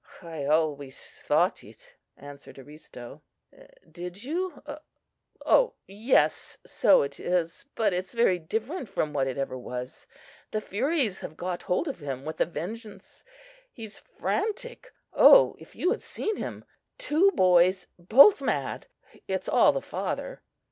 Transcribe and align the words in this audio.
"I 0.23 0.45
always 0.45 0.99
thought 0.99 1.63
it," 1.63 1.95
answered 2.17 2.57
Aristo. 2.57 3.21
"Did 3.87 4.23
you? 4.23 4.63
Yes, 5.85 6.57
so 6.65 7.03
it 7.03 7.19
is; 7.19 7.65
but 7.75 7.93
it's 7.93 8.15
very 8.15 8.39
different 8.39 8.89
from 8.89 9.13
what 9.13 9.27
it 9.27 9.37
ever 9.37 9.55
was. 9.59 10.07
The 10.49 10.59
furies 10.59 11.19
have 11.19 11.37
got 11.37 11.61
hold 11.61 11.87
of 11.87 11.99
him 12.01 12.25
with 12.25 12.41
a 12.41 12.45
vengeance! 12.47 13.23
He's 13.71 13.99
frantic! 13.99 14.91
Oh, 15.13 15.55
if 15.59 15.75
you 15.75 15.91
had 15.91 16.01
seen 16.01 16.37
him! 16.37 16.65
Two 16.97 17.29
boys, 17.35 17.85
both 17.99 18.41
mad! 18.41 18.87
It's 19.27 19.47
all 19.47 19.71
the 19.71 19.83
father!" 19.83 20.41